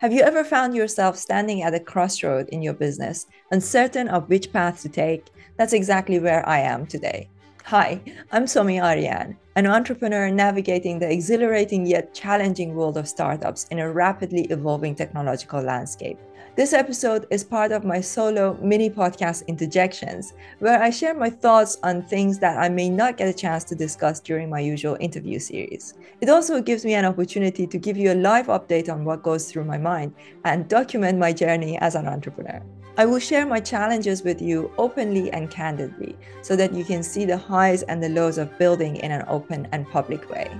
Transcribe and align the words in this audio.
Have 0.00 0.12
you 0.12 0.20
ever 0.20 0.44
found 0.44 0.76
yourself 0.76 1.16
standing 1.16 1.62
at 1.62 1.72
a 1.72 1.80
crossroad 1.80 2.50
in 2.50 2.60
your 2.60 2.74
business, 2.74 3.26
uncertain 3.50 4.08
of 4.08 4.28
which 4.28 4.52
path 4.52 4.82
to 4.82 4.90
take? 4.90 5.28
That's 5.56 5.72
exactly 5.72 6.18
where 6.18 6.46
I 6.46 6.58
am 6.58 6.86
today. 6.86 7.30
Hi, 7.64 8.02
I'm 8.30 8.44
Somi 8.44 8.78
Arian, 8.78 9.38
an 9.54 9.66
entrepreneur 9.66 10.28
navigating 10.28 10.98
the 10.98 11.10
exhilarating 11.10 11.86
yet 11.86 12.12
challenging 12.12 12.74
world 12.74 12.98
of 12.98 13.08
startups 13.08 13.68
in 13.70 13.78
a 13.78 13.90
rapidly 13.90 14.42
evolving 14.50 14.94
technological 14.94 15.62
landscape. 15.62 16.18
This 16.56 16.72
episode 16.72 17.26
is 17.30 17.44
part 17.44 17.70
of 17.70 17.84
my 17.84 18.00
solo 18.00 18.58
mini 18.62 18.88
podcast 18.88 19.46
interjections, 19.46 20.32
where 20.58 20.82
I 20.82 20.88
share 20.88 21.12
my 21.12 21.28
thoughts 21.28 21.76
on 21.82 22.00
things 22.00 22.38
that 22.38 22.56
I 22.56 22.70
may 22.70 22.88
not 22.88 23.18
get 23.18 23.28
a 23.28 23.34
chance 23.34 23.62
to 23.64 23.74
discuss 23.74 24.20
during 24.20 24.48
my 24.48 24.60
usual 24.60 24.96
interview 24.98 25.38
series. 25.38 25.92
It 26.22 26.30
also 26.30 26.62
gives 26.62 26.82
me 26.82 26.94
an 26.94 27.04
opportunity 27.04 27.66
to 27.66 27.76
give 27.76 27.98
you 27.98 28.10
a 28.10 28.14
live 28.14 28.46
update 28.46 28.90
on 28.90 29.04
what 29.04 29.22
goes 29.22 29.52
through 29.52 29.64
my 29.64 29.76
mind 29.76 30.14
and 30.46 30.66
document 30.66 31.18
my 31.18 31.30
journey 31.30 31.76
as 31.80 31.94
an 31.94 32.08
entrepreneur. 32.08 32.62
I 32.96 33.04
will 33.04 33.18
share 33.18 33.44
my 33.44 33.60
challenges 33.60 34.22
with 34.22 34.40
you 34.40 34.72
openly 34.78 35.30
and 35.32 35.50
candidly 35.50 36.16
so 36.40 36.56
that 36.56 36.72
you 36.72 36.84
can 36.84 37.02
see 37.02 37.26
the 37.26 37.36
highs 37.36 37.82
and 37.82 38.02
the 38.02 38.08
lows 38.08 38.38
of 38.38 38.56
building 38.56 38.96
in 38.96 39.12
an 39.12 39.26
open 39.28 39.68
and 39.72 39.86
public 39.90 40.30
way. 40.30 40.50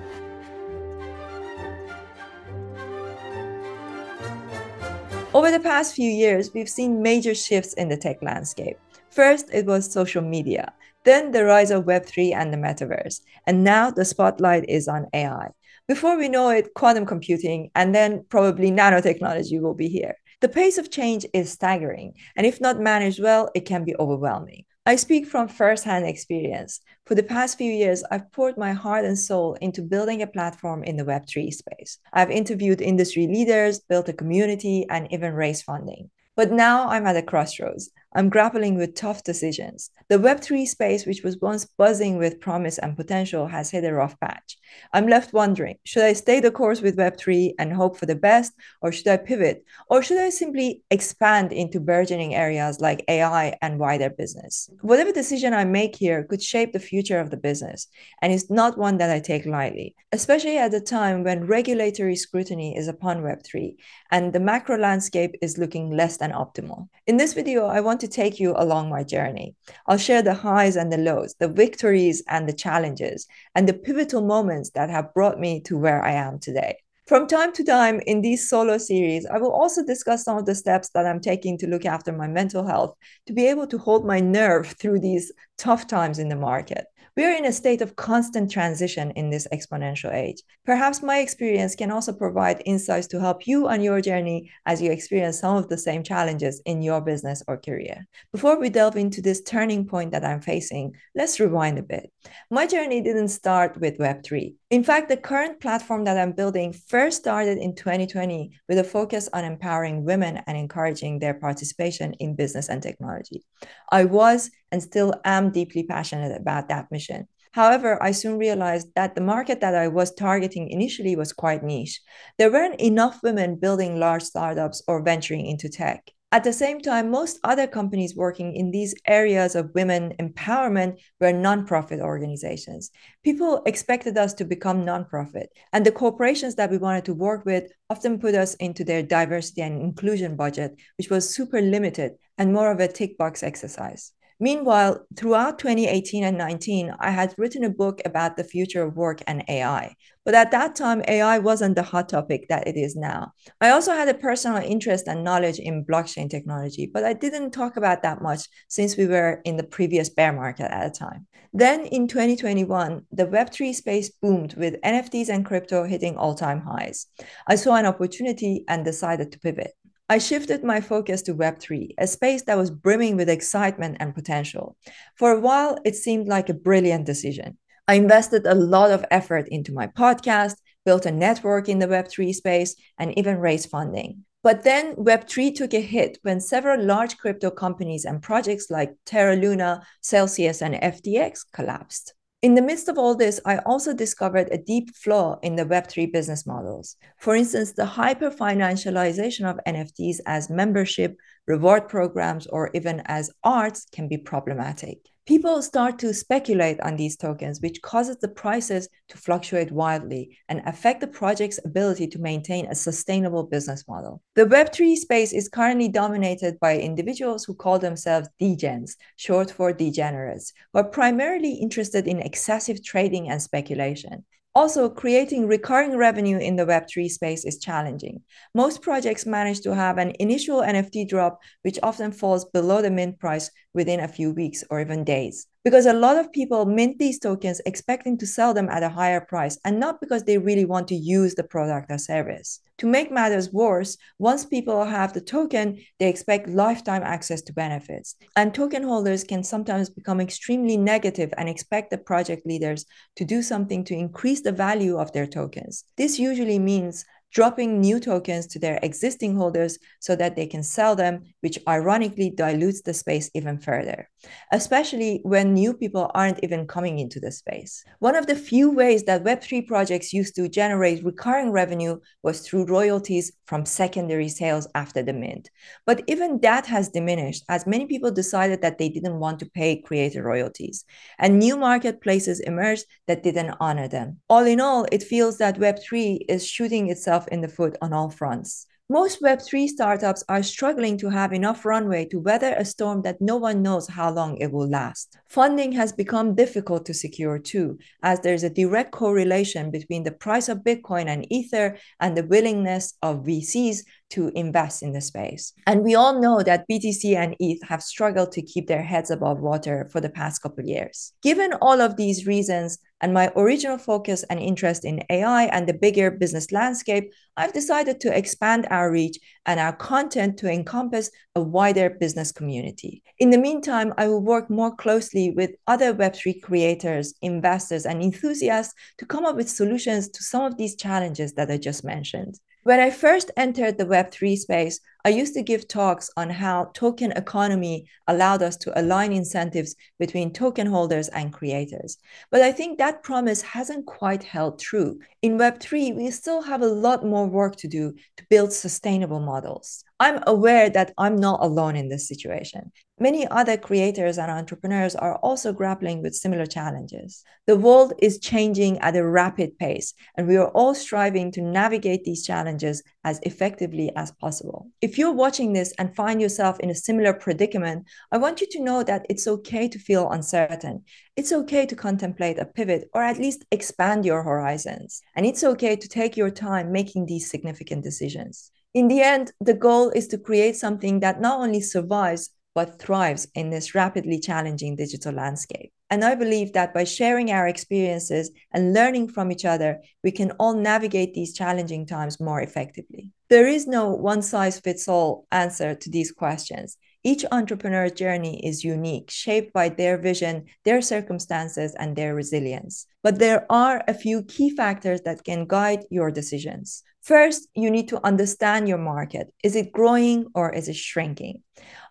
Over 5.37 5.51
the 5.51 5.61
past 5.61 5.95
few 5.95 6.11
years, 6.11 6.55
we've 6.55 6.67
seen 6.67 7.03
major 7.03 7.35
shifts 7.35 7.75
in 7.75 7.91
the 7.91 7.97
tech 7.99 8.23
landscape. 8.23 8.79
First, 9.11 9.51
it 9.53 9.67
was 9.67 9.93
social 9.93 10.23
media, 10.23 10.73
then 11.05 11.31
the 11.31 11.45
rise 11.45 11.71
of 11.71 11.85
Web3 11.85 12.33
and 12.35 12.51
the 12.51 12.57
metaverse, 12.57 13.21
and 13.47 13.63
now 13.63 13.91
the 13.91 14.07
spotlight 14.07 14.65
is 14.67 14.89
on 14.89 15.09
AI. 15.13 15.51
Before 15.89 16.17
we 16.17 16.30
know 16.30 16.49
it, 16.49 16.73
quantum 16.73 17.05
computing 17.05 17.71
and 17.75 17.95
then 17.95 18.25
probably 18.30 18.71
nanotechnology 18.71 19.61
will 19.61 19.75
be 19.75 19.89
here. 19.89 20.15
The 20.41 20.49
pace 20.49 20.79
of 20.79 20.91
change 20.91 21.27
is 21.35 21.53
staggering, 21.53 22.15
and 22.35 22.47
if 22.47 22.59
not 22.63 22.80
managed 22.80 23.23
well, 23.23 23.51
it 23.55 23.66
can 23.66 23.85
be 23.85 23.95
overwhelming. 23.97 24.65
I 24.88 24.95
speak 24.95 25.26
from 25.26 25.48
firsthand 25.48 26.06
experience. 26.06 26.79
For 27.06 27.16
the 27.16 27.24
past 27.24 27.59
few 27.59 27.73
years, 27.73 28.04
I've 28.09 28.30
poured 28.30 28.56
my 28.56 28.73
heart 28.73 29.04
and 29.04 29.18
soul 29.18 29.54
into 29.54 29.82
building 29.82 30.23
a 30.23 30.29
platform 30.29 30.84
in 30.84 30.96
the 30.96 31.02
Web3 31.02 31.52
space. 31.52 31.98
I've 32.12 32.30
interviewed 32.30 32.80
industry 32.80 33.26
leaders, 33.26 33.80
built 33.80 34.09
a 34.09 34.12
community, 34.12 34.87
and 34.88 35.12
even 35.12 35.34
raised 35.34 35.64
funding. 35.64 36.10
But 36.37 36.52
now 36.52 36.88
I'm 36.88 37.04
at 37.04 37.16
a 37.16 37.23
crossroads. 37.23 37.90
I'm 38.15 38.29
grappling 38.29 38.76
with 38.76 38.95
tough 38.95 39.24
decisions. 39.24 39.90
The 40.09 40.18
Web3 40.18 40.66
space, 40.66 41.04
which 41.04 41.23
was 41.23 41.38
once 41.38 41.65
buzzing 41.65 42.16
with 42.16 42.40
promise 42.40 42.79
and 42.79 42.96
potential, 42.96 43.46
has 43.46 43.71
hit 43.71 43.85
a 43.85 43.93
rough 43.93 44.18
patch. 44.21 44.59
I'm 44.93 45.07
left 45.07 45.32
wondering 45.32 45.76
should 45.85 46.04
I 46.04 46.13
stay 46.13 46.40
the 46.40 46.51
course 46.51 46.80
with 46.80 46.96
Web3 46.96 47.54
and 47.59 47.73
hope 47.73 47.98
for 47.98 48.07
the 48.07 48.15
best, 48.15 48.52
or 48.80 48.93
should 48.93 49.09
I 49.09 49.16
pivot? 49.16 49.65
Or 49.90 50.02
should 50.02 50.18
I 50.18 50.30
simply 50.30 50.82
expand 50.90 51.52
into 51.52 51.80
burgeoning 51.80 52.35
areas 52.35 52.80
like 52.80 53.04
AI 53.09 53.57
and 53.60 53.79
wider 53.79 54.10
business? 54.10 54.70
Whatever 54.80 55.13
decision 55.13 55.52
I 55.52 55.65
make 55.65 55.96
here 55.96 56.24
could 56.24 56.43
shape 56.43 56.73
the 56.73 56.79
future 56.79 57.20
of 57.20 57.30
the 57.30 57.37
business, 57.37 57.88
and 58.23 58.32
it's 58.32 58.51
not 58.51 58.79
one 58.79 58.98
that 58.98 59.10
I 59.10 59.20
take 59.20 59.46
lightly, 59.46 59.95
especially 60.13 60.59
at 60.59 60.74
a 60.74 60.80
time 60.80 61.24
when 61.24 61.46
regulatory 61.46 62.16
scrutiny 62.16 62.76
is 62.76 62.88
upon 62.88 63.23
Web3 63.23 63.76
and 64.10 64.32
the 64.32 64.41
macro 64.41 64.78
landscape 64.78 65.34
is 65.43 65.59
looking 65.59 65.91
less 65.91 66.16
than 66.16 66.32
optimal. 66.32 66.88
In 67.06 67.16
this 67.16 67.34
video, 67.34 67.66
I 67.66 67.81
want 67.81 68.00
to 68.00 68.06
to 68.06 68.12
take 68.12 68.38
you 68.38 68.54
along 68.56 68.88
my 68.88 69.03
journey. 69.03 69.54
I'll 69.87 69.99
share 69.99 70.22
the 70.22 70.34
highs 70.34 70.76
and 70.76 70.93
the 70.93 70.99
lows, 70.99 71.34
the 71.38 71.49
victories 71.49 72.22
and 72.28 72.48
the 72.48 72.53
challenges, 72.53 73.26
and 73.54 73.69
the 73.69 73.75
pivotal 73.75 74.22
moments 74.22 74.71
that 74.71 74.91
have 74.91 75.12
brought 75.12 75.41
me 75.41 75.60
to 75.62 75.76
where 75.76 76.03
I 76.03 76.12
am 76.12 76.38
today. 76.38 76.78
From 77.06 77.26
time 77.26 77.53
to 77.53 77.65
time 77.65 78.00
in 78.06 78.21
these 78.21 78.48
solo 78.48 78.78
series, 78.78 79.26
I 79.26 79.38
will 79.38 79.53
also 79.53 79.84
discuss 79.84 80.25
some 80.25 80.38
of 80.38 80.47
the 80.47 80.56
steps 80.56 80.88
that 80.91 81.06
I'm 81.06 81.21
taking 81.21 81.56
to 81.59 81.69
look 81.69 81.84
after 81.84 82.12
my 82.12 82.26
mental 82.26 82.66
health 82.66 82.97
to 83.26 83.32
be 83.32 83.47
able 83.47 83.66
to 83.69 83.78
hold 83.78 84.04
my 84.04 84.19
nerve 84.19 84.75
through 84.81 85.00
these 85.00 85.32
tough 85.56 85.87
times 85.87 86.19
in 86.19 86.28
the 86.28 86.37
market. 86.37 86.87
We 87.17 87.25
are 87.25 87.34
in 87.34 87.47
a 87.47 87.53
state 87.53 87.81
of 87.81 87.97
constant 87.97 88.50
transition 88.50 89.10
in 89.12 89.31
this 89.31 89.49
exponential 89.50 90.12
age. 90.12 90.43
Perhaps 90.66 91.03
my 91.03 91.21
experience 91.21 91.75
can 91.75 91.91
also 91.91 92.12
provide 92.12 92.62
insights 92.66 93.06
to 93.06 93.21
help 93.21 93.47
you 93.47 93.69
on 93.69 93.81
your 93.81 94.03
journey 94.03 94.50
as 94.66 94.82
you 94.82 94.93
experience 94.93 95.41
some 95.41 95.56
of 95.56 95.69
the 95.69 95.78
same 95.78 96.03
challenges 96.03 96.60
in 96.66 96.82
your 96.82 97.00
business 97.00 97.43
or 97.49 97.56
career. 97.56 98.06
Before 98.32 98.60
we 98.60 98.69
delve 98.69 98.97
into 98.97 99.22
this 99.22 99.41
turning 99.41 99.87
point 99.87 100.10
that 100.10 100.26
I'm 100.26 100.43
facing, 100.43 100.94
let's 101.15 101.41
rewind 101.41 101.78
a 101.78 101.82
bit. 101.82 102.12
My 102.50 102.66
journey 102.66 103.00
didn't 103.00 103.28
start 103.28 103.76
with 103.78 103.98
Web3. 103.98 104.54
In 104.70 104.84
fact, 104.84 105.09
the 105.09 105.16
current 105.16 105.60
platform 105.60 106.04
that 106.04 106.16
I'm 106.16 106.32
building 106.32 106.72
first 106.72 107.19
started 107.19 107.59
in 107.59 107.75
2020 107.75 108.50
with 108.69 108.78
a 108.78 108.84
focus 108.84 109.28
on 109.32 109.44
empowering 109.44 110.04
women 110.04 110.42
and 110.47 110.56
encouraging 110.56 111.19
their 111.19 111.34
participation 111.34 112.14
in 112.14 112.37
business 112.37 112.69
and 112.69 112.82
technology. 112.82 113.44
I 113.91 114.04
was 114.04 114.50
and 114.70 114.82
still 114.82 115.14
am 115.25 115.50
deeply 115.50 115.84
passionate 115.84 116.41
about 116.41 116.69
that 116.69 116.91
mission. 116.91 117.28
However, 117.53 118.03
I 118.03 118.12
soon 118.12 118.38
realized 118.38 118.88
that 118.97 119.14
the 119.14 119.22
market 119.22 119.60
that 119.62 119.75
I 119.75 119.88
was 119.88 120.12
targeting 120.12 120.69
initially 120.69 121.16
was 121.16 121.32
quite 121.32 121.64
niche. 121.64 122.03
There 122.37 122.53
weren't 122.53 122.81
enough 122.81 123.20
women 123.22 123.56
building 123.56 123.98
large 123.98 124.22
startups 124.22 124.82
or 124.87 125.03
venturing 125.03 125.47
into 125.47 125.70
tech. 125.70 126.10
At 126.32 126.42
the 126.42 126.53
same 126.53 126.81
time, 126.81 127.10
most 127.10 127.38
other 127.44 127.69
companies 127.69 128.16
working 128.16 128.56
in 128.56 128.72
these 128.72 128.97
areas 129.06 129.54
of 129.54 129.75
women 129.76 130.12
empowerment 130.19 130.98
were 131.20 131.32
nonprofit 131.32 132.00
organizations. 132.00 132.91
People 133.22 133.62
expected 133.64 134.19
us 134.19 134.34
to 134.34 134.44
become 134.44 134.84
nonprofit, 134.84 135.47
and 135.72 135.87
the 135.87 135.92
corporations 135.92 136.56
that 136.56 136.70
we 136.70 136.78
wanted 136.78 137.04
to 137.04 137.14
work 137.14 137.47
with 137.47 137.70
often 137.91 138.19
put 138.19 138.34
us 138.34 138.54
into 138.56 138.82
their 138.82 139.04
diversity 139.04 139.62
and 139.62 139.81
inclusion 139.81 140.34
budget, 140.34 140.76
which 140.98 141.10
was 141.10 141.32
super 141.32 141.60
limited 141.60 142.16
and 142.37 142.53
more 142.53 142.72
of 142.72 142.81
a 142.81 142.88
tick 142.88 143.16
box 143.16 143.44
exercise. 143.44 144.12
Meanwhile, 144.38 145.06
throughout 145.16 145.58
2018 145.58 146.22
and 146.22 146.36
19, 146.36 146.94
I 147.00 147.10
had 147.10 147.34
written 147.38 147.64
a 147.64 147.70
book 147.70 148.02
about 148.04 148.36
the 148.36 148.44
future 148.44 148.82
of 148.82 148.97
work 148.97 149.22
and 149.26 149.42
AI. 149.48 149.94
But 150.26 150.34
at 150.34 150.50
that 150.50 150.74
time, 150.74 151.02
AI 151.08 151.38
wasn't 151.38 151.74
the 151.74 151.82
hot 151.82 152.10
topic 152.10 152.46
that 152.48 152.69
it 152.69 152.76
is 152.76 152.96
now. 152.96 153.32
I 153.62 153.70
also 153.70 153.92
had 153.92 154.08
a 154.08 154.14
personal 154.14 154.62
interest 154.62 155.06
and 155.06 155.25
knowledge 155.25 155.58
in 155.58 155.86
blockchain 155.86 156.28
technology, 156.28 156.91
but 156.92 157.02
I 157.02 157.14
didn't 157.14 157.52
talk 157.52 157.78
about 157.78 158.02
that 158.02 158.20
much 158.20 158.46
since 158.69 158.96
we 158.96 159.06
were 159.06 159.41
in 159.44 159.56
the 159.56 159.62
previous 159.62 160.10
bear 160.10 160.32
market 160.34 160.70
at 160.70 160.92
the 160.92 160.98
time. 160.98 161.26
Then 161.54 161.86
in 161.86 162.06
2021, 162.06 163.06
the 163.12 163.26
Web3 163.26 163.75
space 163.75 164.10
boomed 164.10 164.54
with 164.56 164.80
NFTs 164.82 165.30
and 165.30 165.46
crypto 165.46 165.84
hitting 165.84 166.19
all 166.19 166.34
time 166.34 166.60
highs. 166.60 167.06
I 167.46 167.54
saw 167.54 167.76
an 167.76 167.86
opportunity 167.86 168.64
and 168.69 168.84
decided 168.84 169.32
to 169.32 169.38
pivot. 169.38 169.72
I 170.09 170.19
shifted 170.19 170.62
my 170.62 170.81
focus 170.81 171.22
to 171.22 171.34
Web3, 171.34 171.94
a 171.99 172.06
space 172.06 172.43
that 172.43 172.56
was 172.56 172.71
brimming 172.71 173.17
with 173.17 173.28
excitement 173.28 173.97
and 173.99 174.15
potential. 174.15 174.77
For 175.17 175.33
a 175.33 175.41
while, 175.41 175.78
it 175.84 175.97
seemed 175.97 176.28
like 176.28 176.49
a 176.49 176.55
brilliant 176.55 177.06
decision. 177.06 177.59
I 177.89 177.94
invested 177.94 178.47
a 178.47 178.55
lot 178.55 178.93
of 178.93 179.05
effort 179.11 179.49
into 179.49 179.72
my 179.72 179.89
podcast, 179.89 180.55
built 180.84 181.06
a 181.06 181.11
network 181.11 181.69
in 181.69 181.81
the 181.81 181.89
Web3 181.89 182.33
space, 182.33 182.77
and 182.99 183.19
even 183.19 183.39
raised 183.39 183.69
funding. 183.69 184.25
But 184.44 184.62
then 184.62 184.94
Web3 184.94 185.53
took 185.56 185.75
a 185.75 185.81
hit 185.81 186.19
when 186.23 186.41
several 186.41 186.81
large 186.81 187.19
crypto 187.19 187.50
companies 187.50 188.05
and 188.05 188.23
projects 188.23 188.71
like 188.71 188.94
Terra 189.06 189.34
Luna, 189.34 189.83
Celsius, 190.03 190.62
and 190.62 190.77
FTX 190.77 191.41
collapsed. 191.53 192.15
In 192.46 192.54
the 192.54 192.62
midst 192.62 192.88
of 192.88 192.96
all 192.96 193.16
this, 193.16 193.40
I 193.44 193.58
also 193.66 193.92
discovered 193.92 194.46
a 194.52 194.56
deep 194.56 194.94
flaw 194.94 195.40
in 195.42 195.56
the 195.56 195.64
Web3 195.64 196.12
business 196.12 196.46
models. 196.46 196.94
For 197.18 197.34
instance, 197.34 197.72
the 197.72 197.84
hyper 197.84 198.30
financialization 198.30 199.50
of 199.50 199.58
NFTs 199.66 200.20
as 200.26 200.48
membership, 200.48 201.16
reward 201.48 201.88
programs, 201.88 202.46
or 202.46 202.70
even 202.72 203.02
as 203.06 203.32
arts 203.42 203.88
can 203.90 204.06
be 204.06 204.16
problematic 204.16 205.08
people 205.26 205.60
start 205.60 205.98
to 205.98 206.14
speculate 206.14 206.81
on 206.81 206.97
these 206.97 207.16
tokens, 207.16 207.60
which 207.60 207.82
causes 207.82 208.16
the 208.19 208.28
prices 208.28 208.88
to 209.09 209.19
fluctuate 209.19 209.72
wildly 209.72 210.38
and 210.48 210.62
affect 210.64 211.00
the 211.00 211.06
project's 211.06 211.59
ability 211.64 212.06
to 212.06 212.20
maintain 212.20 212.66
a 212.66 212.75
sustainable 212.75 213.42
business 213.42 213.84
model. 213.88 214.22
The 214.37 214.47
Web3 214.47 214.94
space 214.94 215.32
is 215.32 215.49
currently 215.49 215.88
dominated 215.88 216.61
by 216.61 216.78
individuals 216.78 217.44
who 217.44 217.55
call 217.55 217.81
themselves 217.81 218.28
degens, 218.40 218.93
short 219.17 219.50
for 219.50 219.73
degenerates, 219.73 220.52
who 220.73 220.78
are 220.78 220.84
primarily 220.84 221.55
interested 221.55 222.06
in 222.06 222.20
excessive 222.20 222.84
trading 222.84 223.28
and 223.28 223.43
speculation. 223.43 224.25
Also, 224.56 224.88
creating 224.88 225.46
recurring 225.46 225.99
revenue 225.99 226.38
in 226.38 226.56
the 226.56 226.64
Web3 226.64 227.11
space 227.11 227.44
is 227.44 227.58
challenging. 227.58 228.23
Most 228.55 228.81
projects 228.81 229.26
manage 229.26 229.61
to 229.61 229.75
have 229.75 229.99
an 229.99 230.14
initial 230.19 230.62
NFT 230.62 231.06
drop, 231.06 231.38
which 231.61 231.78
often 231.82 232.11
falls 232.11 232.46
below 232.46 232.81
the 232.81 232.90
mint 232.90 233.19
price 233.19 233.50
within 233.76 234.00
a 234.00 234.08
few 234.08 234.32
weeks 234.32 234.64
or 234.70 234.81
even 234.81 235.05
days 235.05 235.46
because 235.67 235.87
a 235.87 235.93
lot 235.93 236.17
of 236.17 236.31
people 236.31 236.64
mint 236.64 236.96
these 236.96 237.19
tokens 237.19 237.61
expecting 237.67 238.17
to 238.17 238.25
sell 238.25 238.55
them 238.55 238.69
at 238.69 238.84
a 238.84 238.88
higher 238.88 239.20
price 239.20 239.58
and 239.64 239.81
not 239.81 240.00
because 240.00 240.23
they 240.23 240.38
really 240.38 240.64
want 240.64 240.87
to 240.87 240.94
use 240.94 241.34
the 241.34 241.43
product 241.43 241.90
or 241.90 241.99
service. 241.99 242.61
To 242.78 242.87
make 242.87 243.11
matters 243.11 243.52
worse, 243.52 243.96
once 244.20 244.44
people 244.44 244.84
have 244.84 245.12
the 245.12 245.20
token, 245.20 245.81
they 245.99 246.08
expect 246.08 246.49
lifetime 246.49 247.02
access 247.02 247.43
to 247.43 247.52
benefits. 247.52 248.14
And 248.37 248.55
token 248.55 248.84
holders 248.84 249.25
can 249.25 249.43
sometimes 249.43 249.90
become 249.90 250.20
extremely 250.20 250.76
negative 250.76 251.34
and 251.37 251.49
expect 251.49 251.90
the 251.90 251.99
project 251.99 252.46
leaders 252.46 252.87
to 253.17 253.25
do 253.25 253.43
something 253.43 253.82
to 253.87 253.94
increase 253.94 254.43
the 254.43 254.52
value 254.52 254.96
of 254.99 255.11
their 255.11 255.26
tokens. 255.26 255.82
This 255.96 256.17
usually 256.17 256.61
means 256.61 257.05
dropping 257.37 257.79
new 257.79 258.00
tokens 258.00 258.47
to 258.47 258.59
their 258.59 258.81
existing 258.83 259.37
holders 259.37 259.79
so 260.00 260.17
that 260.17 260.35
they 260.37 260.47
can 260.47 260.62
sell 260.62 260.97
them, 260.97 261.23
which 261.43 261.59
ironically 261.69 262.31
dilutes 262.31 262.81
the 262.81 262.94
space 262.94 263.31
even 263.35 263.59
further, 263.59 264.09
especially 264.53 265.21
when 265.23 265.53
new 265.53 265.75
people 265.75 266.11
aren't 266.15 266.43
even 266.43 266.67
coming 266.67 266.99
into 266.99 267.21
the 267.21 267.31
space. 267.31 267.85
One 267.99 268.17
of 268.17 268.27
the 268.27 268.35
few 268.35 268.71
ways 268.71 269.05
that 269.05 269.23
Web3 269.23 269.67
projects 269.67 270.15
used 270.15 270.35
to 270.37 270.49
generate 270.49 271.05
recurring 271.05 271.50
revenue 271.50 272.00
was 272.23 272.41
through 272.41 272.73
royalties 272.73 273.31
from 273.44 273.67
secondary 273.67 274.31
sales 274.31 274.67
after 274.75 275.03
the 275.03 275.12
mint. 275.12 275.50
But 275.85 276.05
even 276.06 276.41
that 276.41 276.65
has 276.65 276.88
diminished 276.88 277.44
as 277.50 277.67
many 277.67 277.85
people 277.85 278.11
decided 278.11 278.62
that 278.62 278.79
they 278.79 278.88
didn't 278.88 279.21
want 279.21 279.41
to 279.41 279.50
pay 279.50 279.77
creator 279.83 280.23
royalties, 280.23 280.87
and 281.19 281.38
new 281.38 281.59
marketplaces 281.59 282.41
emerged 282.41 282.87
that 283.09 283.23
didn't 283.23 283.55
honor 283.61 283.88
them. 283.88 284.21
All 284.31 284.47
in 284.47 284.59
all, 284.59 284.87
it 284.91 285.03
feels 285.03 285.37
that 285.37 285.59
Web3 285.59 286.21
is 286.31 286.47
shooting 286.47 286.88
itself 286.88 287.25
in 287.31 287.40
the 287.40 287.49
foot 287.49 287.76
on 287.81 287.93
all 287.93 288.11
fronts. 288.11 288.67
Most 288.88 289.20
Web3 289.20 289.67
startups 289.67 290.23
are 290.28 290.44
struggling 290.44 290.96
to 290.99 291.08
have 291.08 291.32
enough 291.32 291.64
runway 291.64 292.05
to 292.05 292.20
weather 292.20 292.55
a 292.56 292.64
storm 292.64 293.02
that 293.02 293.20
no 293.20 293.37
one 293.37 293.61
knows 293.61 293.88
how 293.88 294.12
long 294.12 294.37
it 294.37 294.52
will 294.52 294.69
last. 294.69 295.19
Funding 295.28 295.73
has 295.73 295.90
become 295.90 296.37
difficult 296.37 296.87
to 296.87 296.94
secure 296.94 297.40
too, 297.40 297.78
as 298.05 298.20
there's 298.20 298.44
a 298.44 298.50
direct 298.50 298.93
correlation 298.93 299.73
between 299.73 300.05
the 300.05 300.12
price 300.12 300.49
of 300.49 300.58
Bitcoin 300.58 301.08
and 301.08 301.26
Ether 301.32 301.76
and 301.99 302.17
the 302.17 302.23
willingness 302.26 302.94
of 303.02 303.25
VCs 303.25 303.78
to 304.11 304.31
invest 304.35 304.82
in 304.82 304.93
the 304.93 305.00
space. 305.00 305.53
And 305.67 305.82
we 305.82 305.94
all 305.94 306.20
know 306.20 306.43
that 306.43 306.67
BTC 306.70 307.17
and 307.17 307.37
ETH 307.41 307.62
have 307.64 307.82
struggled 307.82 308.32
to 308.32 308.43
keep 308.43 308.67
their 308.67 308.82
heads 308.82 309.11
above 309.11 309.41
water 309.41 309.88
for 309.93 310.00
the 310.00 310.11
past 310.11 310.43
couple 310.43 310.64
years. 310.64 311.12
Given 311.23 311.53
all 311.55 311.81
of 311.81 311.97
these 311.97 312.26
reasons, 312.26 312.79
and 313.00 313.12
my 313.12 313.31
original 313.37 313.76
focus 313.76 314.23
and 314.31 314.41
interest 314.41 314.85
in 314.85 315.03
AI 315.11 315.44
and 315.44 315.69
the 315.69 315.75
bigger 315.75 316.11
business 316.11 316.50
landscape, 316.50 317.12
I've 317.37 317.53
decided 317.53 318.00
to 318.00 318.17
expand 318.17 318.67
our 318.70 318.91
reach 318.91 319.19
and 319.44 319.61
our 319.61 319.75
content 319.75 320.38
to 320.38 320.50
encompass 320.50 321.11
a 321.35 321.43
wider 321.43 321.91
business 321.91 322.32
community. 322.32 323.02
In 323.19 323.31
the 323.31 323.38
meantime, 323.38 323.93
I 323.99 324.09
will 324.09 324.23
work 324.23 324.49
more 324.49 324.75
closely 324.75 325.31
with 325.31 325.50
other 325.67 325.93
Web3 325.93 326.41
creators, 326.41 327.12
investors, 327.20 327.85
and 327.85 328.02
enthusiasts 328.02 328.75
to 328.99 329.05
come 329.05 329.26
up 329.26 329.37
with 329.37 329.50
solutions 329.50 330.09
to 330.09 330.23
some 330.23 330.44
of 330.44 330.56
these 330.56 330.76
challenges 330.76 331.35
that 331.35 331.50
I 331.50 331.59
just 331.59 331.85
mentioned. 331.85 332.41
When 332.66 332.80
I 332.80 332.90
first 332.90 333.30
entered 333.36 333.78
the 333.78 333.84
Web3 333.84 334.36
space, 334.36 334.80
I 335.06 335.11
used 335.11 335.35
to 335.35 335.43
give 335.43 335.69
talks 335.69 336.11
on 336.17 336.31
how 336.31 336.73
token 336.75 337.12
economy 337.12 337.87
allowed 338.08 338.43
us 338.43 338.56
to 338.56 338.76
align 338.76 339.12
incentives 339.12 339.76
between 340.00 340.32
token 340.32 340.67
holders 340.67 341.06
and 341.06 341.32
creators. 341.32 341.99
But 342.32 342.41
I 342.41 342.50
think 342.50 342.79
that 342.79 343.05
promise 343.05 343.41
hasn't 343.41 343.87
quite 343.87 344.25
held 344.25 344.58
true. 344.58 344.99
In 345.23 345.38
Web3, 345.38 345.94
we 345.94 346.11
still 346.11 346.43
have 346.43 346.61
a 346.61 346.67
lot 346.67 347.06
more 347.06 347.29
work 347.29 347.55
to 347.58 347.69
do 347.69 347.94
to 348.17 348.26
build 348.29 348.53
sustainable 348.53 349.20
models. 349.20 349.85
I'm 350.00 350.25
aware 350.26 350.69
that 350.70 350.93
I'm 350.99 351.17
not 351.17 351.41
alone 351.41 351.76
in 351.76 351.88
this 351.88 352.09
situation. 352.09 352.73
Many 352.99 353.26
other 353.29 353.56
creators 353.56 354.19
and 354.19 354.31
entrepreneurs 354.31 354.94
are 354.94 355.17
also 355.17 355.52
grappling 355.52 356.02
with 356.02 356.14
similar 356.14 356.47
challenges. 356.47 357.23
The 357.47 357.56
world 357.56 357.93
is 358.00 358.19
changing 358.19 358.79
at 358.79 358.97
a 358.97 359.06
rapid 359.06 359.59
pace, 359.59 359.94
and 360.17 360.26
we 360.26 360.37
are 360.37 360.49
all 360.49 360.75
striving 360.75 361.31
to 361.32 361.43
navigate 361.43 362.05
these 362.05 362.26
challenges 362.26 362.82
as 363.06 363.20
effectively 363.23 363.91
as 363.94 364.11
possible. 364.11 364.69
If 364.82 364.99
you're 364.99 365.12
watching 365.12 365.53
this 365.53 365.73
and 365.79 365.94
find 365.94 366.20
yourself 366.20 366.58
in 366.58 366.70
a 366.70 366.75
similar 366.75 367.14
predicament, 367.14 367.87
I 368.11 368.19
want 368.19 368.41
you 368.41 368.49
to 368.50 368.62
know 368.62 368.82
that 368.82 369.06
it's 369.08 369.29
okay 369.29 369.69
to 369.69 369.79
feel 369.79 370.11
uncertain. 370.11 370.82
It's 371.14 371.32
okay 371.32 371.67
to 371.67 371.76
contemplate 371.76 372.41
a 372.41 372.44
pivot 372.44 372.91
or 372.93 373.05
at 373.05 373.19
least 373.19 373.44
expand 373.53 374.05
your 374.05 374.25
horizons. 374.25 375.03
And 375.14 375.25
it's 375.25 375.44
okay 375.44 375.76
to 375.76 375.88
take 375.88 376.17
your 376.17 376.31
time 376.31 376.73
making 376.73 377.06
these 377.06 377.31
significant 377.31 377.85
decisions. 377.85 378.50
In 378.75 378.88
the 378.88 379.00
end, 379.00 379.32
the 379.41 379.55
goal 379.55 379.91
is 379.91 380.09
to 380.09 380.19
create 380.19 380.56
something 380.56 380.99
that 381.00 381.20
not 381.20 381.41
only 381.41 381.61
survives, 381.61 382.31
but 382.56 382.81
thrives 382.81 383.29
in 383.37 383.50
this 383.50 383.75
rapidly 383.75 384.19
challenging 384.19 384.75
digital 384.75 385.14
landscape. 385.14 385.73
And 385.88 386.05
I 386.05 386.17
believe 386.17 386.53
that 386.53 386.75
by 386.75 386.85
sharing 386.85 387.31
our 387.31 387.47
experiences 387.47 388.31
and 388.53 388.75
learning 388.75 389.09
from 389.09 389.31
each 389.31 389.44
other, 389.44 389.83
we 390.03 390.11
can 390.11 390.33
all 390.33 390.55
navigate 390.55 391.15
these 391.15 391.33
challenging 391.35 391.87
times 391.87 392.19
more 392.19 392.41
effectively. 392.41 393.12
There 393.29 393.47
is 393.47 393.67
no 393.67 393.91
one 393.91 394.23
size 394.23 394.59
fits 394.59 394.88
all 394.88 395.27
answer 395.31 395.75
to 395.75 395.91
these 395.91 396.11
questions. 396.11 396.77
Each 397.05 397.25
entrepreneur's 397.31 397.93
journey 397.93 398.44
is 398.44 398.65
unique, 398.65 399.11
shaped 399.12 399.53
by 399.53 399.69
their 399.69 399.97
vision, 399.97 400.47
their 400.65 400.83
circumstances, 400.83 401.73
and 401.79 401.94
their 401.94 402.17
resilience. 402.17 402.87
But 403.05 403.21
there 403.21 403.47
are 403.49 403.85
a 403.87 403.94
few 403.94 404.25
key 404.25 404.50
factors 404.50 405.03
that 405.03 405.23
can 405.23 405.47
guide 405.47 405.85
your 405.88 406.11
decisions. 406.11 406.83
First, 407.06 407.47
you 407.55 407.70
need 407.70 407.87
to 407.91 408.05
understand 408.05 408.67
your 408.69 408.79
market. 408.79 409.32
Is 409.44 409.55
it 409.55 409.70
growing 409.70 410.26
or 410.35 410.53
is 410.53 410.69
it 410.69 410.75
shrinking? 410.75 411.44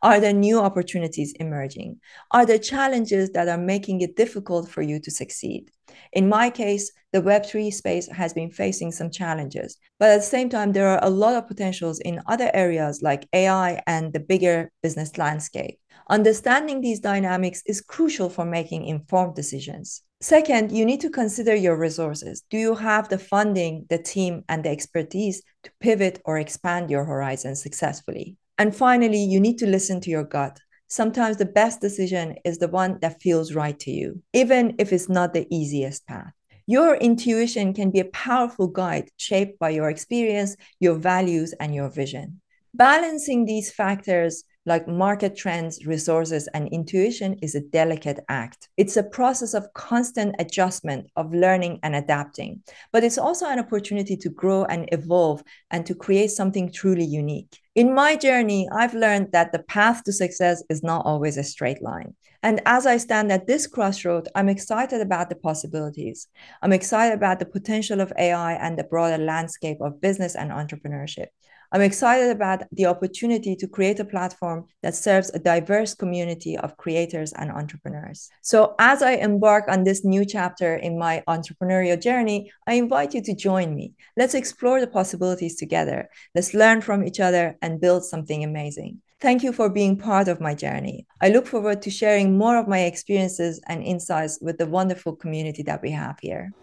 Are 0.04 0.20
there 0.20 0.34
new 0.34 0.60
opportunities 0.60 1.34
emerging? 1.40 2.02
Are 2.32 2.46
there 2.46 2.60
challenges 2.60 3.30
that 3.30 3.48
are 3.48 3.58
making 3.58 4.02
it 4.02 4.18
difficult 4.18 4.70
for 4.70 4.82
you 4.82 5.00
to 5.00 5.10
succeed? 5.10 5.72
In 6.12 6.28
my 6.28 6.50
case, 6.50 6.92
the 7.14 7.22
Web3 7.22 7.72
space 7.72 8.12
has 8.12 8.34
been 8.34 8.52
facing 8.52 8.92
some 8.92 9.10
challenges, 9.10 9.78
but 10.00 10.10
at 10.10 10.18
the 10.18 10.24
same 10.24 10.50
time, 10.50 10.74
there 10.74 10.90
are 10.90 11.00
a 11.02 11.10
lot 11.10 11.36
of 11.36 11.48
potentials 11.48 12.02
in 12.02 12.20
other 12.28 12.52
areas 12.54 13.02
like 13.02 13.26
AI 13.32 13.82
and 13.88 14.12
the 14.12 14.20
bigger 14.20 14.70
business 14.84 15.18
landscape. 15.18 15.80
Understanding 16.08 16.82
these 16.82 17.00
dynamics 17.00 17.64
is 17.66 17.82
crucial 17.82 18.30
for 18.30 18.46
making 18.46 18.86
informed 18.86 19.36
decisions. 19.36 20.04
Second, 20.22 20.72
you 20.72 20.86
need 20.86 21.02
to 21.02 21.10
consider 21.10 21.56
your 21.56 21.78
resources. 21.78 22.44
Do 22.52 22.58
you 22.58 22.76
have 22.76 23.10
the 23.10 23.18
funding, 23.18 23.86
the 23.90 23.98
team, 23.98 24.44
and 24.48 24.64
the 24.64 24.70
expertise 24.70 25.42
to 25.64 25.72
pivot 25.80 26.22
or 26.24 26.38
expand 26.38 26.92
your 26.92 27.06
horizon 27.06 27.56
successfully? 27.56 28.38
And 28.58 28.76
finally, 28.76 29.24
you 29.24 29.40
need 29.40 29.58
to 29.60 29.68
listen 29.68 30.00
to 30.02 30.12
your 30.12 30.24
gut. 30.24 30.60
Sometimes 30.88 31.38
the 31.38 31.46
best 31.46 31.82
decision 31.82 32.36
is 32.46 32.60
the 32.60 32.68
one 32.68 33.00
that 33.02 33.20
feels 33.20 33.54
right 33.54 33.78
to 33.80 33.92
you, 33.92 34.22
even 34.32 34.76
if 34.78 34.94
it's 34.94 35.10
not 35.10 35.34
the 35.34 35.48
easiest 35.50 36.06
path. 36.06 36.32
Your 36.68 36.96
intuition 36.96 37.74
can 37.74 37.90
be 37.90 38.00
a 38.00 38.06
powerful 38.06 38.68
guide 38.68 39.10
shaped 39.18 39.58
by 39.58 39.72
your 39.72 39.90
experience, 39.90 40.56
your 40.80 40.96
values, 40.96 41.54
and 41.60 41.74
your 41.74 41.90
vision. 41.90 42.42
Balancing 42.74 43.46
these 43.46 43.72
factors 43.72 44.44
like 44.66 44.88
market 44.88 45.36
trends, 45.36 45.86
resources, 45.86 46.48
and 46.54 46.68
intuition 46.70 47.38
is 47.42 47.56
a 47.56 47.62
delicate 47.62 48.20
act. 48.30 48.70
It's 48.78 48.98
a 48.98 49.04
process 49.04 49.54
of 49.54 49.74
constant 49.74 50.36
adjustment, 50.40 51.10
of 51.16 51.34
learning 51.34 51.80
and 51.84 51.96
adapting, 51.96 52.64
but 52.92 53.04
it's 53.04 53.18
also 53.18 53.46
an 53.46 53.60
opportunity 53.60 54.18
to 54.18 54.30
grow 54.30 54.66
and 54.66 54.90
evolve 54.92 55.44
and 55.72 55.86
to 55.86 55.96
create 55.96 56.32
something 56.32 56.72
truly 56.72 57.06
unique. 57.06 57.60
In 57.76 57.94
my 57.94 58.16
journey, 58.16 58.68
I've 58.72 58.94
learned 58.94 59.32
that 59.34 59.52
the 59.52 59.64
path 59.64 60.04
to 60.06 60.14
success 60.14 60.64
is 60.70 60.82
not 60.82 61.06
always 61.06 61.38
a 61.38 61.44
straight 61.44 61.82
line. 61.82 62.16
And 62.42 62.62
as 62.66 62.86
I 62.86 62.98
stand 62.98 63.32
at 63.32 63.48
this 63.48 63.66
crossroad, 63.66 64.30
I'm 64.36 64.50
excited 64.50 65.02
about 65.02 65.30
the 65.30 65.36
possibilities. 65.36 66.28
I'm 66.62 66.74
excited 66.74 67.16
about 67.16 67.40
the 67.40 67.46
potential 67.48 68.02
of 68.02 68.14
AI 68.20 68.54
and 68.54 68.78
the 68.78 68.84
broader 68.84 69.18
landscape 69.18 69.82
of 69.82 70.00
business 70.00 70.36
and 70.36 70.52
entrepreneurship. 70.52 71.28
I'm 71.76 71.82
excited 71.82 72.30
about 72.30 72.64
the 72.72 72.86
opportunity 72.86 73.54
to 73.58 73.68
create 73.68 74.00
a 74.00 74.06
platform 74.06 74.64
that 74.82 74.96
serves 74.96 75.30
a 75.32 75.40
diverse 75.40 75.94
community 75.94 76.58
of 76.58 76.78
creators 76.78 77.34
and 77.34 77.52
entrepreneurs. 77.52 78.30
So, 78.42 78.76
as 78.80 79.02
I 79.02 79.16
embark 79.16 79.66
on 79.68 79.84
this 79.84 80.06
new 80.06 80.24
chapter 80.24 80.78
in 80.78 80.98
my 80.98 81.22
entrepreneurial 81.28 82.02
journey, 82.02 82.50
I 82.66 82.76
invite 82.76 83.14
you 83.14 83.22
to 83.24 83.36
join 83.36 83.76
me. 83.76 83.92
Let's 84.16 84.36
explore 84.36 84.80
the 84.80 84.88
possibilities 84.88 85.58
together. 85.58 86.08
Let's 86.34 86.54
learn 86.54 86.80
from 86.80 87.04
each 87.04 87.20
other 87.20 87.58
and 87.62 87.82
build 87.82 88.06
something 88.06 88.42
amazing. 88.46 89.02
Thank 89.20 89.44
you 89.44 89.52
for 89.52 89.70
being 89.70 89.98
part 89.98 90.30
of 90.30 90.40
my 90.40 90.56
journey. 90.56 91.06
I 91.20 91.28
look 91.28 91.46
forward 91.46 91.82
to 91.82 91.90
sharing 91.90 92.38
more 92.38 92.58
of 92.58 92.70
my 92.70 92.84
experiences 92.84 93.60
and 93.68 93.84
insights 93.84 94.40
with 94.42 94.60
the 94.60 94.66
wonderful 94.66 95.14
community 95.18 95.64
that 95.64 95.82
we 95.82 95.92
have 95.92 96.20
here. 96.22 96.54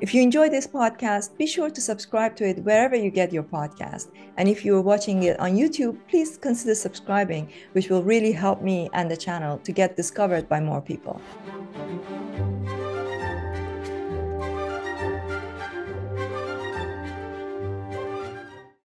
If 0.00 0.14
you 0.14 0.22
enjoy 0.22 0.48
this 0.48 0.66
podcast, 0.66 1.36
be 1.36 1.46
sure 1.46 1.70
to 1.70 1.80
subscribe 1.80 2.36
to 2.36 2.48
it 2.48 2.62
wherever 2.62 2.94
you 2.94 3.10
get 3.10 3.32
your 3.32 3.42
podcast. 3.42 4.12
And 4.36 4.48
if 4.48 4.64
you 4.64 4.76
are 4.76 4.80
watching 4.80 5.24
it 5.24 5.40
on 5.40 5.56
YouTube, 5.56 5.98
please 6.08 6.36
consider 6.36 6.76
subscribing, 6.76 7.50
which 7.72 7.88
will 7.88 8.04
really 8.04 8.30
help 8.30 8.62
me 8.62 8.88
and 8.92 9.10
the 9.10 9.16
channel 9.16 9.58
to 9.58 9.72
get 9.72 9.96
discovered 9.96 10.48
by 10.48 10.60
more 10.60 10.80
people. 10.80 11.20